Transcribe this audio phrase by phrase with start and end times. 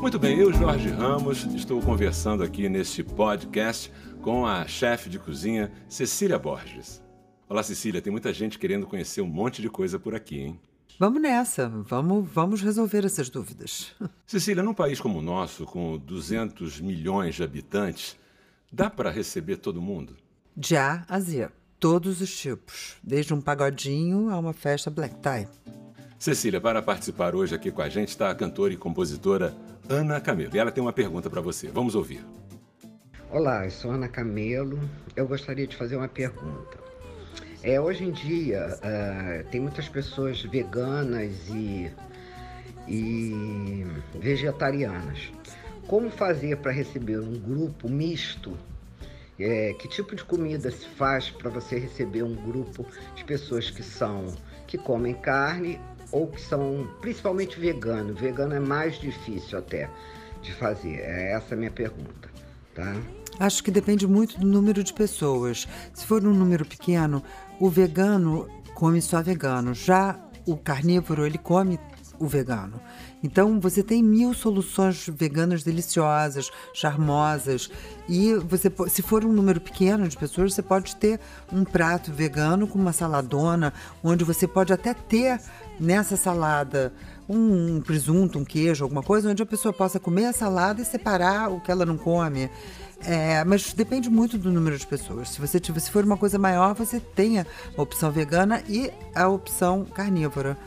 [0.00, 3.92] Muito bem, eu, Jorge Ramos, estou conversando aqui neste podcast
[4.22, 7.02] com a chefe de cozinha Cecília Borges.
[7.46, 10.60] Olá, Cecília, tem muita gente querendo conhecer um monte de coisa por aqui, hein?
[10.98, 13.92] Vamos nessa, vamos, vamos resolver essas dúvidas.
[14.26, 18.16] Cecília, num país como o nosso, com 200 milhões de habitantes,
[18.72, 20.16] dá para receber todo mundo?
[20.56, 25.46] De A a Z, todos os tipos, desde um pagodinho a uma festa black tie.
[26.18, 29.54] Cecília, para participar hoje aqui com a gente está a cantora e compositora
[29.90, 30.54] Ana Camelo.
[30.54, 31.66] E ela tem uma pergunta para você.
[31.66, 32.24] Vamos ouvir.
[33.28, 34.78] Olá, eu sou Ana Camelo.
[35.16, 36.78] Eu gostaria de fazer uma pergunta.
[37.60, 41.90] É, hoje em dia, uh, tem muitas pessoas veganas e,
[42.86, 45.32] e vegetarianas.
[45.88, 48.56] Como fazer para receber um grupo misto?
[49.40, 53.82] É, que tipo de comida se faz para você receber um grupo de pessoas que
[53.82, 54.26] são
[54.68, 55.80] que comem carne
[56.12, 58.14] ou que são principalmente vegano?
[58.14, 59.88] Vegano é mais difícil até
[60.42, 61.00] de fazer.
[61.00, 62.28] É essa a minha pergunta,
[62.74, 62.94] tá?
[63.38, 65.66] Acho que depende muito do número de pessoas.
[65.94, 67.22] Se for um número pequeno,
[67.58, 69.74] o vegano come só vegano.
[69.74, 71.78] Já o carnívoro, ele come
[72.20, 72.78] o vegano.
[73.22, 77.70] Então você tem mil soluções veganas deliciosas, charmosas.
[78.08, 81.18] E você, se for um número pequeno de pessoas, você pode ter
[81.50, 83.72] um prato vegano com uma saladona,
[84.04, 85.40] onde você pode até ter
[85.80, 86.92] nessa salada
[87.28, 91.50] um presunto, um queijo, alguma coisa, onde a pessoa possa comer a salada e separar
[91.50, 92.50] o que ela não come.
[93.02, 95.30] É, mas depende muito do número de pessoas.
[95.30, 97.46] Se você tiver, se for uma coisa maior, você tenha
[97.76, 100.58] a opção vegana e a opção carnívora.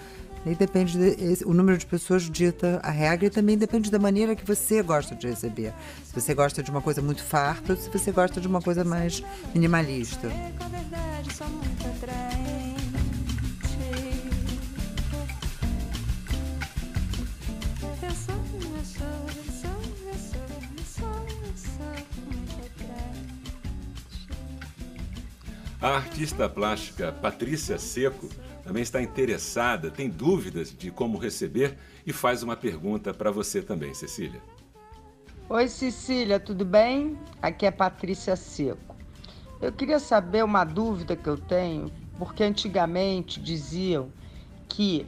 [0.45, 4.35] E depende de, o número de pessoas dita a regra e também depende da maneira
[4.35, 5.73] que você gosta de receber.
[6.03, 8.84] Se você gosta de uma coisa muito farta ou se você gosta de uma coisa
[8.84, 9.23] mais
[9.53, 10.29] minimalista.
[25.81, 28.29] A artista plástica Patrícia Seco
[28.63, 33.94] também está interessada, tem dúvidas de como receber e faz uma pergunta para você também,
[33.94, 34.41] Cecília.
[35.50, 37.18] Oi, Cecília, tudo bem?
[37.41, 38.96] Aqui é Patrícia Seco.
[39.62, 44.12] Eu queria saber uma dúvida que eu tenho, porque antigamente diziam
[44.68, 45.06] que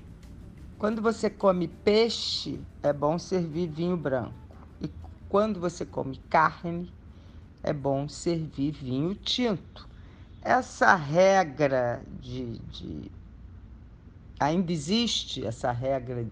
[0.78, 4.34] quando você come peixe, é bom servir vinho branco.
[4.82, 4.90] E
[5.30, 6.94] quando você come carne,
[7.64, 9.88] é bom servir vinho tinto.
[10.42, 13.12] Essa regra de, de,
[14.40, 16.28] Ainda existe essa regra,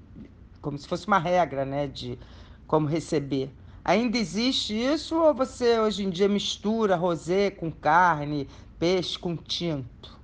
[0.61, 1.87] como se fosse uma regra, né?
[1.87, 2.19] De
[2.67, 3.51] como receber.
[3.85, 8.47] Ainda existe isso ou você hoje em dia mistura rosé com carne,
[8.79, 10.19] peixe com tinto?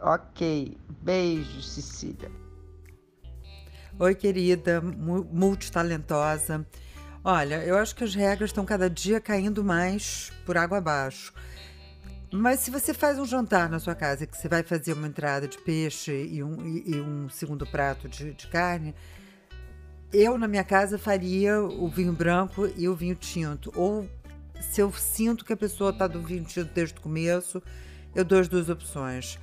[0.00, 0.76] Ok.
[1.02, 2.30] Beijo, Cecília.
[3.98, 6.66] Oi, querida, multitalentosa.
[7.24, 11.34] Olha, eu acho que as regras estão cada dia caindo mais por água abaixo.
[12.32, 15.46] Mas se você faz um jantar na sua casa, que você vai fazer uma entrada
[15.46, 18.94] de peixe e um, e, e um segundo prato de, de, carne,
[20.12, 23.72] eu na minha casa faria o vinho branco e o vinho tinto.
[23.76, 24.08] Ou
[24.60, 27.62] se eu sinto que a pessoa está do vinho tinto desde o começo,
[28.14, 29.38] eu dou as duas opções.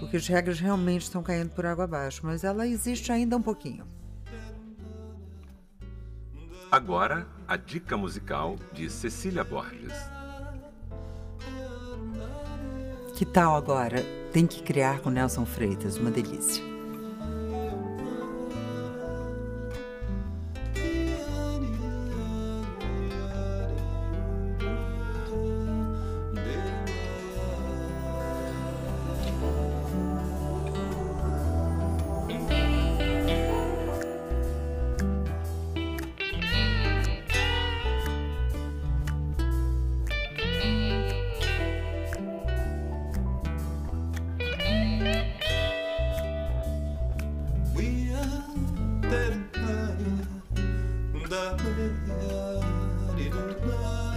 [0.00, 3.86] Porque as regras realmente estão caindo por água abaixo, mas ela existe ainda um pouquinho.
[6.70, 9.92] Agora, a dica musical de Cecília Borges.
[13.14, 14.02] Que tal agora?
[14.32, 16.71] Tem que criar com Nelson Freitas, uma delícia.
[51.32, 51.72] da da
[53.30, 53.40] da
[53.70, 54.11] da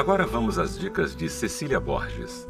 [0.00, 2.48] Agora vamos às dicas de Cecília Borges.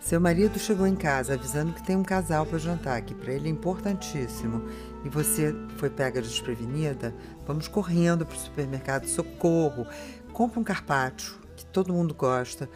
[0.00, 3.48] Seu marido chegou em casa avisando que tem um casal para jantar, que para ele
[3.48, 4.66] é importantíssimo,
[5.04, 7.14] e você foi pega desprevenida.
[7.46, 9.86] Vamos correndo para o supermercado, socorro.
[10.32, 12.66] Compra um carpaccio, que todo mundo gosta,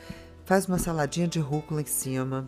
[0.45, 2.47] faz uma saladinha de rúcula em cima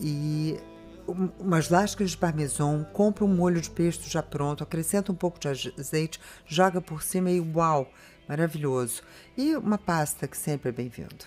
[0.00, 0.58] e
[1.06, 5.48] umas lascas de parmesão, compra um molho de pesto já pronto, acrescenta um pouco de
[5.48, 7.90] azeite, joga por cima e uau,
[8.28, 9.02] maravilhoso.
[9.36, 11.24] E uma pasta que sempre é bem-vindo.